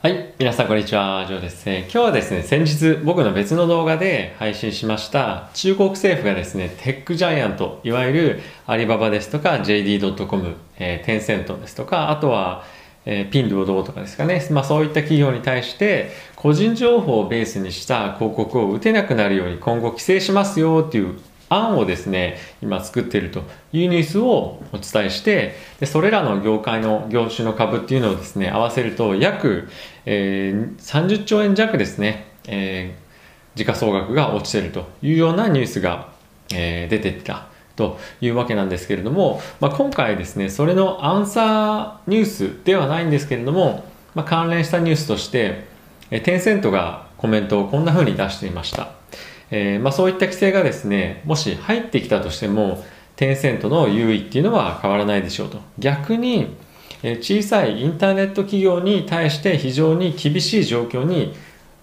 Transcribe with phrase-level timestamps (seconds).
[0.00, 0.32] はい。
[0.38, 1.24] 皆さん、こんにちは。
[1.26, 1.68] ジョーです。
[1.68, 12.62] 今日はですね、先日僕の別の動画で配信しました中国政府がですね、テックジャイアント、いわゆるアリババですとか JD.com、えー、テンセントですとか、あとは、
[13.06, 21.18] えー、ピンドゥオドとかですかね、まあそういった企業に対して個人情報をベースにした広告を打てなくなるように今後規制しますよっていう
[21.48, 23.42] 案をですね今作っていると
[23.72, 29.68] いうニュースをお伝えしてでそれらの業界の業種の株っていうのをですね合わせると約、
[30.04, 36.08] えー、30兆円弱ですね、えー、時価総額が落ちているというようなニュースが、
[36.52, 45.66] えー、出てきたというわけなんですけれども、まあ、今回ですねそれのアンサーニュースではないんですけれども、まあ、関連したニュースとして
[46.10, 48.90] テンセントがコメントをこんな風に出していました。
[49.50, 52.84] えー、まあ、そういった規制がですねもし入ってきたとしても
[53.16, 55.58] テンセントの優位っていうのは変わらないでしょうと。
[55.78, 56.56] 逆に、
[57.02, 61.34] えー、小さいインターネット企業に対して非常に厳しい状況に、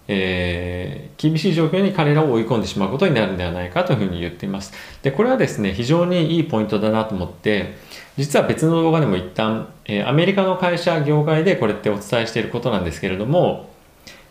[0.07, 4.71] えー、厳しい状況に彼らを追い込んでしまうことになるんではないかというふうに言っています。
[5.01, 7.75] でこれはですね非常にいいポイントだなと思って
[8.17, 13.69] 実は別の動画でも一旦、えー、アメリカの会社業界でこれってお伝えしていることなんですけれども、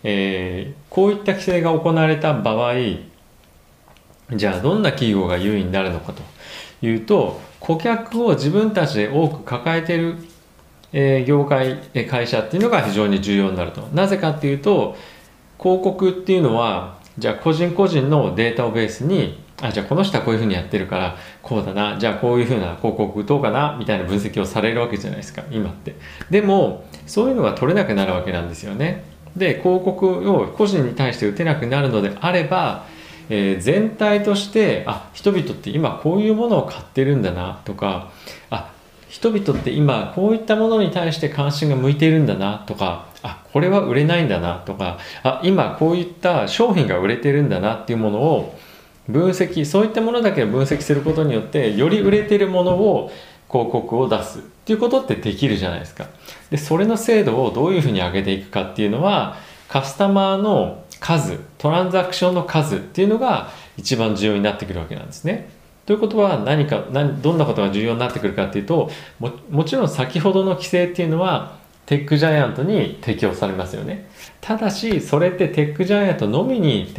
[0.05, 2.75] えー、こういった規制が行われた場合
[4.33, 6.23] じゃあどんな企業が優位になるのかと
[6.87, 10.17] いうと顧客を自分たちで多く抱えている、
[10.93, 11.77] え、業界、
[12.09, 13.83] 会社っていうのが非常に重要になると。
[13.95, 14.97] なぜかっていうと
[15.59, 25.95] 広告っていうのはじゃあ個人個人のデータをベースにあじゃあこの人はこういうふうにやってるからこうだなじゃあこういうふうな広告どうかなみたいな分析をされるわけじゃないですか今って。
[26.31, 29.05] でもそういうのが取れなくなるわけなんですよね。
[29.37, 32.87] で広告を個人に対して打てなくなるのであれば
[33.29, 38.13] えー、全体としてあ人々って今こういうものを買ってるんだなとか
[38.51, 38.73] あ
[39.09, 48.59] 人々って今こういったものに対して関心が向いているんだなとかあこれは売れないんだなとかあ今こういった商品が売れてるんだなっていうものを
[49.09, 53.11] 分析そういったものだけを分析することによってより売れてるものを
[53.51, 56.09] 広告を出すっていうことってできるじゃないですか。
[56.51, 59.37] でそれの精度をどういうふうに上げていくかっていうのは
[59.69, 65.51] カスタマーの数トランザクションの数っていうのが一番重要になってくるわけなんですね。
[65.85, 74.09] ということは何か何どんなことが重要になってくるかっていうとももちろん先ほどの規制っていうのはテックジャイアントに適用されますよね。
[74.41, 76.91] ただしそれってテックジャイアントのみに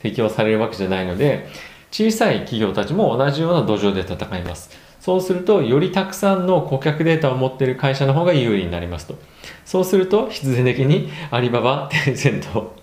[0.00, 1.46] 適用されるわけじゃないので
[1.92, 4.70] 小さい企業たちも同じような土壌で戦います。
[4.98, 9.16] そうするとよりたくさんの顧客データを持っている会社の方が有利になりますと。
[9.64, 12.81] そうすると必然的にアリババ、テンセント、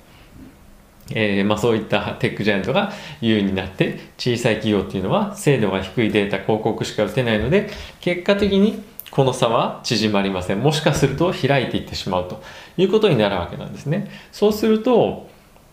[1.12, 10.60] えー、まあ、そういったテックジャイアントが優位になって小さい企業っていうのは精度が低いデータ広告しか打てないので結果的にこの差は縮まりません。
[10.60, 12.42] もしかすると開いていってしまうと
[12.78, 14.10] いうことになるわけなんですね。
[14.32, 15.28] そうすると、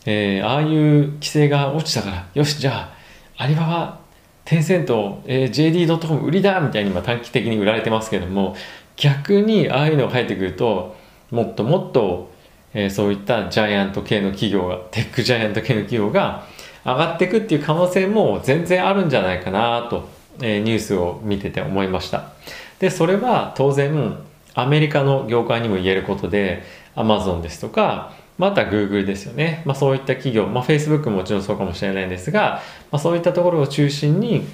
[0.07, 2.91] えー、ああいう規制が落ちたからよしじゃ
[3.37, 4.01] あアリババ
[4.47, 8.57] テンセント、えー、JD.com 売りだみたいに今短期的に売られてますけども
[8.95, 10.97] 逆にああいうのが入ってくると
[11.31, 12.31] もっともっと
[12.77, 16.45] えー、そういったジャイアント系の企業がテックジャイアント系の企業が
[16.85, 20.07] 上がっていくっていう可能性も全然あるんじゃないかなと、
[20.43, 22.33] えー、ニュースを見てて思いました。
[22.79, 24.19] でそれは当然
[24.55, 32.61] アメリカの業界にも言えることで Amazon ですとかまた Google ですよね、まあ、そういった企業、まあ、Facebook ももちろんそうかもしれないんですが、
[32.91, 34.47] まあ、そういったところを中心に、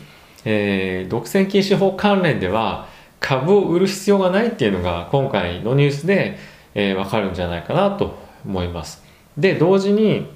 [0.45, 2.87] えー、独占禁止法関連では
[3.19, 6.39] 株を売る必要がないっていうのが今回のニュースで
[6.75, 9.03] えー、分かるんじゃないかなと思います。
[9.37, 10.27] で同時に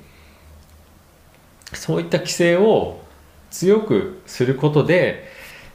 [1.73, 3.01] そういった規制を
[3.51, 5.29] 強くすることで、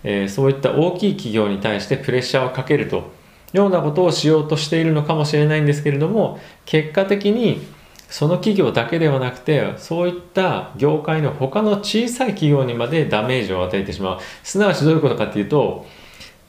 [0.04, 3.12] えー、そういった大きい企業に対してプレッシャーをかけると
[3.54, 7.62] ようなことをしようとしているのかもしれないんですけれども結果的に
[8.10, 15.86] その企業だけではなくてそういった業界の他の小さい企業にまでダメージを与えてしまうすなわちどういうことかっていうと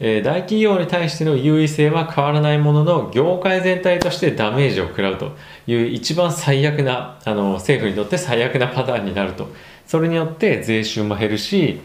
[0.05, 5.37] え、大企業に対しての優位性は変わらないものの業界全体としてダメージを食らうと
[5.69, 9.49] いう一番最悪なあの政府にとって最悪なパターンになると。
[9.87, 11.81] それによって税収も減るし、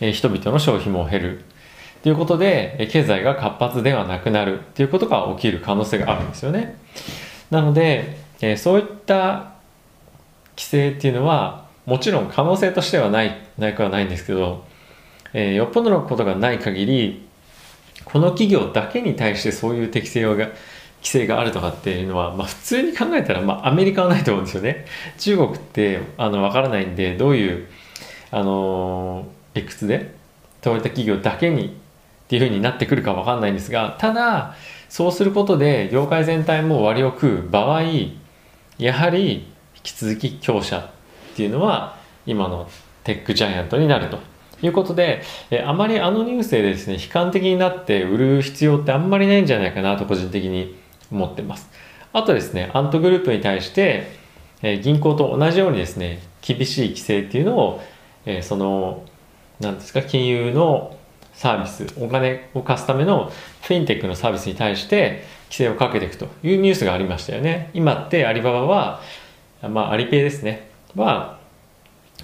[0.00, 1.44] え、人々の消費も減る。
[2.02, 4.60] ということで経済が活発ではなくなる。
[4.74, 6.78] ということが起きる可能性があるんですよね。
[7.50, 9.52] なので、え、そういった
[10.56, 14.64] 規制っていうのはもちろん可能性としてはないないくはないんですけど、
[15.34, 17.28] え、よっぽどのことがない限り
[18.04, 24.84] この企業だけに対してそういう適性が規制があるとかっていうのは、まあ、普通に考えたら、まあ、アメリカはないと思うんですよね。
[25.18, 27.66] 中国ってあの分からないんでどういう
[28.30, 30.14] あの理屈で
[30.62, 31.70] そういった企業だけにっ
[32.28, 34.54] ていうふうになってくるか分かんないんですがただ
[34.88, 37.82] そうすることで業界全体も割を食う場合
[38.78, 41.96] やはり引き続き強者っていうのは
[42.26, 42.68] 今の
[43.02, 44.18] テックジャイアントになると
[44.62, 50.76] いうことで、えあまりあのニュースでですね、悲観的になって売る必要ってあんまりないんじゃないかなと個人的に
[51.10, 51.70] 思ってます。
[52.12, 54.18] あとですね、アントグループに対して、
[54.62, 57.82] え銀行と同じようにですね、厳しい規制っていうのを、
[58.26, 59.04] えその、
[59.60, 60.96] 何ですか、金融の
[61.32, 63.32] サービス、お金を貸すための
[63.62, 67.70] フィンテックのサービスに対して規制をかけていくというニュースがありましたよね。
[67.72, 69.00] 今ってアリババは、
[69.62, 71.38] まあアリペイですね、は、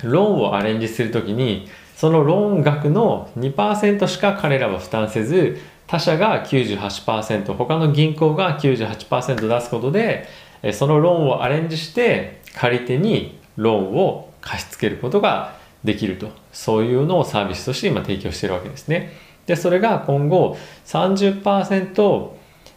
[0.03, 10.29] ローンをアレンジするときに、そのローン額の2%しか彼らは負担せず、他社が98%、他の銀行が98%出すことで、
[10.73, 16.29] そのローンをアレンジして借り手にローンを貸し付けることができると。
[16.53, 19.13] そういうのをサービスとして今提供しているわけですね。
[19.47, 22.31] で、それが今後30%、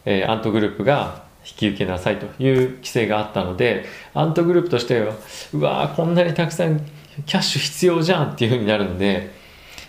[0.05, 5.13] えー、アントグループが引き受けなさいという規制があったので、アントグループとしては、
[5.53, 6.81] うわーこんなにたくさん
[7.25, 9.31] キャッシュ必要じゃんっていうふうになるので、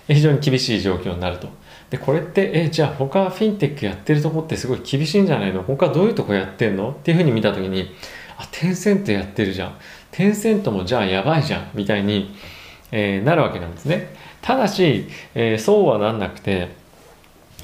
[0.08, 1.48] 非常に厳しい状況になると。
[1.90, 5.62] で、これって、え、じゃあ他フィンテックやってるとこってすごい厳しいんじゃないの？
[5.62, 6.90] 他どういうとこやってんの？
[6.90, 7.90] っていうふうに見たときに、
[8.38, 9.74] あ、テンセントやってるじゃん。
[10.10, 11.70] テンセントもじゃあやばいじゃん。
[11.74, 12.34] みたいに、
[12.92, 14.14] えー、なるわけなんですね。
[14.42, 16.68] ただし、えー、そうはなんなくて、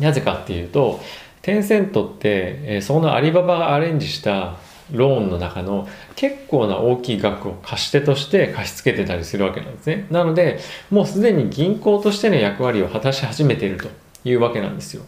[0.01, 1.01] なぜかっていうと、
[1.43, 4.57] テンセントって、えー、そのアリババがアレンジした
[4.93, 10.07] ローンの中の結構な大きい額を貸し手として貸し付けてたりするわけなんですね。
[10.11, 10.61] なので、
[10.91, 13.89] もうすでに銀行としての役割を果たし始めていると
[14.25, 15.03] いうわけなんですよ。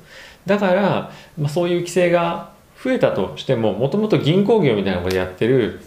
[0.47, 2.51] だから、まあ、そういう規制が
[2.83, 5.81] 増えたとしても、もともと銀行業みたいなことやってる、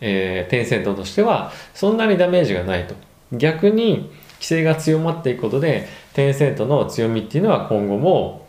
[0.00, 2.94] えー、テンセントとしては、そんなにダメージがないと。
[3.32, 4.10] 逆に、
[4.42, 8.46] 規制が強まっていくことで、テンセントの強みっていうのは今後も、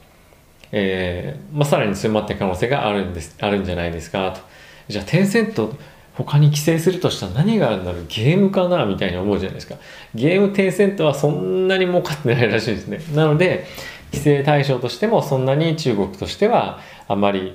[0.71, 4.41] えーまあ、さらに強まっていく可能性があるんです、あるんじゃないですかと。
[4.87, 5.75] じゃあテンセント
[6.15, 8.05] 他に規制するとしたら何があるんだろう？
[8.07, 8.85] ゲームかな？
[8.85, 9.75] みたいに思うじゃないですか。
[10.13, 12.99] ゲームテンセントはそんなに儲かってないらしいですね。
[13.15, 13.65] なので
[14.11, 17.53] 規制対象としてもそんなに中国としてはあまり、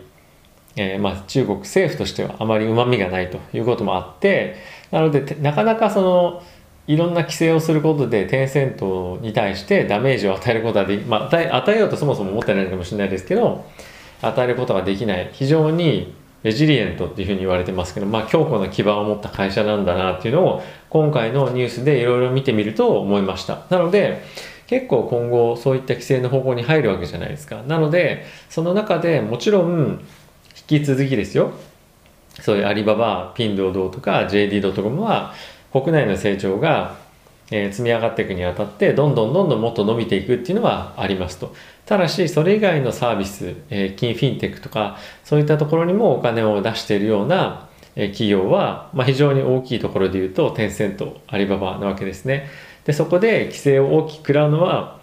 [0.77, 4.57] えー、まあ、中国政府としてはあまりうまみがないということもあって
[4.91, 6.43] なのでなかなかその
[6.89, 13.65] いろんな規制をすることでテンセントに対してダメージを与えることはでき、まあ、与えようとそもそも思ってないかもしれないですけど
[14.21, 15.31] 与えることができない。
[15.33, 16.13] 非常に
[16.43, 23.67] レジリエントっていうふうに言われてますけど、まあ、強固な基盤を持った会社なんだなっていうのを今回のニュースでいろいろ見てみると思いました。
[23.71, 24.23] なので、
[24.69, 27.63] 結構今後そういった規制の方向に入るわけじゃないですか。
[27.67, 30.01] なので、その中でもちろん
[30.71, 31.53] 引き続きですよ。
[32.41, 35.35] そういうアリババ、ピンドードとか JD.com は
[35.73, 36.97] 国内の成長が
[37.51, 41.55] え積み上がっていくにあたってどんどんどんどんもっと伸びていくっていうのはありますと。
[41.87, 52.49] ただしそれ以外のサービス、え、金フィンテックとかそういったところにもお金を出しているような、え企業は、まあ、非常に大きいところで言うとテンセントアリババなわけですね。
[52.85, 54.99] でそこで規制を大きく食らうのは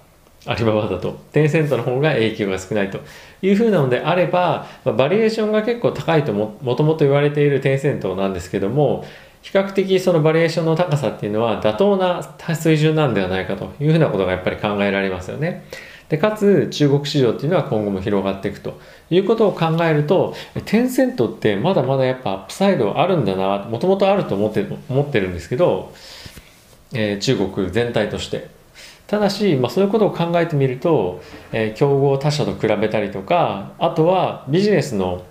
[0.45, 1.19] アリババだと。
[1.31, 3.00] テンセントの方が影響が少ないと。
[3.41, 9.06] いうふうなのであれば、まあ、バリエーションが結構高いともともと言われているテンセントなんですけども
[9.45, 12.24] 比較的そのバリエーションの高さっていうのは妥当な
[12.56, 15.65] 水準なんではないかというふうなことがやっぱり考えられますよね。
[16.09, 18.80] でかつ中国市場っていうのは今後も広がっていくと
[19.12, 25.93] いうことを考えるとテンセントってまだまだやっぱアップサイドあるんだなもともとあると思って思ってるんですけど、
[26.93, 28.50] えー、中国全体として
[29.08, 35.24] ただし、まあ、そういうことを考えてみると、えー、競合他社と比べたりとかあとはビジネスの、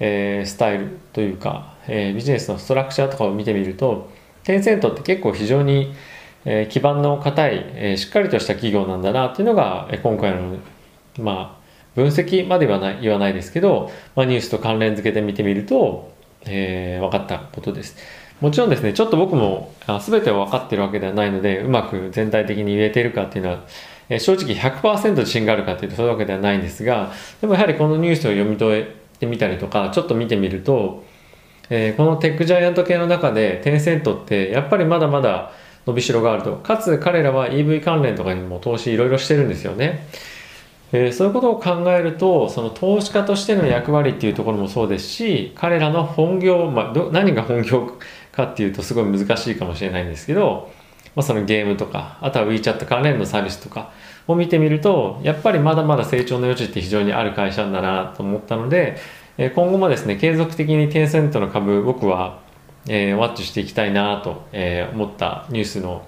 [0.00, 4.10] えー、スタイルというかえー、ビジネスのストラクチャーとかを見てみると
[4.44, 5.92] テンセントって結構非常に、
[6.44, 10.56] えー、基盤の硬い、えー、しっかりとした企業なんだなっていうのが、えー、今回の
[11.18, 11.60] まあ
[11.96, 16.12] 分析までは言わないですけど、まあ、ニュースと関連付けて見てみると、
[16.46, 17.96] えー、分かったことです。
[18.40, 23.64] もちろんですね、ちょっと僕も全ては分かってるわけではないので、うまく全体的に言えてるかっていうのは、
[24.08, 31.04] え、正直100%自信があるかっていうとそういうわけではないんですが、でもやはりこのニュースを読み解いてみたりとか、ちょっと見てみると、
[31.70, 35.52] えー、このテックジャイアント系の中でテンセントってやっぱりまだまだ
[35.86, 36.56] 伸びしろがあると。
[36.56, 40.06] かつ彼らは EV 関連とかにも投資いろいろしてるんですよね、
[40.92, 47.98] えー、そういうことを考えるとその投資家としての役割っていうところもそうですし彼らの本業、まあ、ど何が本業
[48.32, 50.72] かっていうとすごい難しいかもしれないんですけど、
[51.14, 53.92] まあ、そのゲームとかあとは WeChat 関連のサービスとか
[54.30, 58.98] を見てみるとやっぱりまだまだ成長の余地って非常にある会社だなと思ったので
[59.48, 62.40] 今後もですね、継続的にテンセントの株、僕は、
[62.86, 66.06] えー、ワッチしていきたいなと、えー、思ったニュースの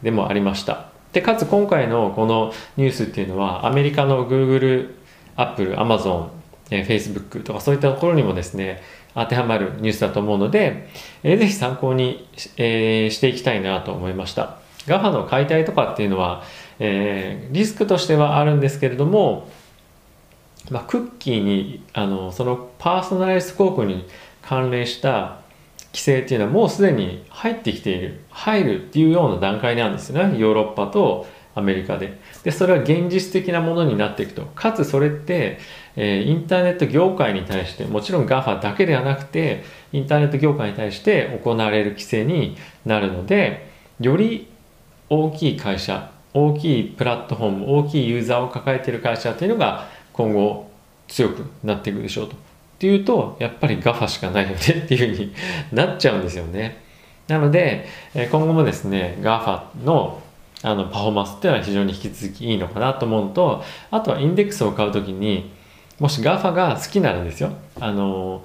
[0.00, 0.86] でもありました。
[1.12, 4.94] で、かつ今回のこのニュースっていうのは、アメリカの Google、
[5.34, 6.28] Apple、Amazon、
[6.70, 8.80] えー、Facebook とかそういったところにもですね、
[9.14, 10.88] 当てはまるニュースだと思うので、
[11.24, 14.58] えー、ぜひ参考に、えー、していきたいなと思いました。
[14.88, 16.42] GAFA の解体とかっていうのは、
[16.78, 19.48] えー、リスクとしてはあるんですけれども、
[20.70, 24.06] まあ、クッキーにあのそのパーソナライズ広告に
[24.42, 25.40] 関連した
[25.92, 30.38] 規制っていうのはもうすでに入ってきている入るっていうような段階なんですよね。
[30.38, 32.18] ヨーロッパとアメリカで。
[32.44, 34.42] でそれは現実的なものになっていくと。
[34.54, 35.58] かつそれって、
[35.96, 43.68] えー、インターネット業界に対してもちろん GAFA だけではなくてインターネット業界に対して行われる規制になるので
[44.00, 44.46] より
[45.08, 50.70] 大きい会社大きいプラットフォーム大きいユーザーを抱えている会社っていうのが今後
[51.08, 52.34] 強くなっていくでしょうと。
[52.34, 52.36] っ
[52.78, 55.34] ていうとやっぱり GAFA しかないよねっていうふうに
[55.72, 56.82] なっちゃうんですよね。
[57.26, 60.22] なので今後もですね GAFA の
[60.62, 63.62] あのパフォーマンスっていうのは非常に引き続きいいのかなと思うのと
[63.92, 65.52] あとはインデックスを買う時に
[66.00, 68.44] もし GAFA が好きならですよあの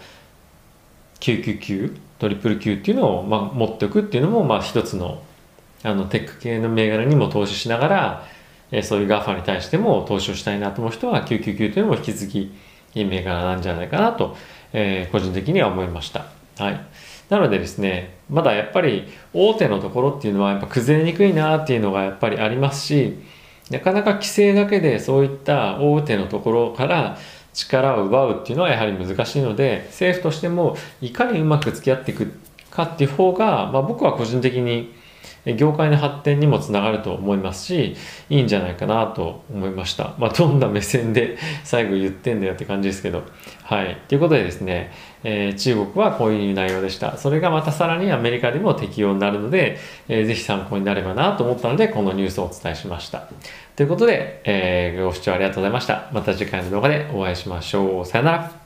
[1.20, 5.24] 999トリプル Q っていうのを、まあ、持っておくっていうのもまあ一つの
[5.84, 8.28] あのテック系の銘柄にも投資しながら、
[8.72, 12.56] えー、そういう GAFA に対しても投資をしたいなと思う人は999というのも引き続き
[12.96, 14.38] いい銘柄なんじゃないかなと、
[14.72, 16.26] えー、個人的には思いました。
[16.58, 16.86] はい。
[17.30, 23.18] なのでですね、まだやっぱり大手のところっていうのはやっぱ崩れにくいなっていうのがやっぱりありますし、
[23.72, 27.18] なかなか規制だけでそういった大手のところから
[27.54, 32.32] 力を奪うっていうのはやはり難しいので、政府としてもいかにうまく付き合っていく
[32.70, 34.94] かっていう方が、まあ、僕は個人的に
[35.46, 37.96] 業界の発展にもつながると思いますし
[38.30, 40.14] いいんじゃないかなと思いました。
[40.18, 43.24] まあどんな目線で 最後言ってんだよって感じですけど。
[43.64, 43.98] はい。
[44.08, 44.92] ということでですね、
[45.24, 47.18] えー、中国はこういう内容でした。
[47.18, 53.28] それがまたさらにアメリカでも適用になるので、えー、ぜひ参考になればなと思ったのでこのニュースをお伝えしました。
[53.76, 56.10] ということで、えー、ご視聴ありがとうございました。
[56.14, 58.06] また次回の動画でお会いしましょう。
[58.06, 58.63] さよなら。